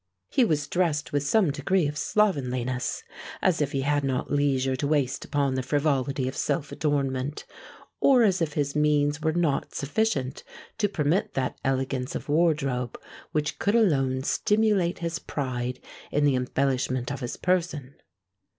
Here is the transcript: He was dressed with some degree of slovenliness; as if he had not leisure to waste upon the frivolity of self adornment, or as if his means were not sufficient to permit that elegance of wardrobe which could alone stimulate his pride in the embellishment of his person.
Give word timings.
He 0.31 0.43
was 0.43 0.65
dressed 0.67 1.13
with 1.13 1.21
some 1.21 1.51
degree 1.51 1.85
of 1.87 1.95
slovenliness; 1.95 3.03
as 3.39 3.61
if 3.61 3.71
he 3.71 3.81
had 3.81 4.03
not 4.03 4.31
leisure 4.31 4.75
to 4.77 4.87
waste 4.87 5.23
upon 5.23 5.53
the 5.53 5.61
frivolity 5.61 6.27
of 6.27 6.35
self 6.35 6.71
adornment, 6.71 7.45
or 7.99 8.23
as 8.23 8.41
if 8.41 8.53
his 8.53 8.75
means 8.75 9.21
were 9.21 9.31
not 9.31 9.75
sufficient 9.75 10.43
to 10.79 10.89
permit 10.89 11.35
that 11.35 11.59
elegance 11.63 12.15
of 12.15 12.29
wardrobe 12.29 12.97
which 13.31 13.59
could 13.59 13.75
alone 13.75 14.23
stimulate 14.23 14.97
his 14.97 15.19
pride 15.19 15.79
in 16.11 16.25
the 16.25 16.33
embellishment 16.35 17.11
of 17.11 17.19
his 17.19 17.37
person. 17.37 17.93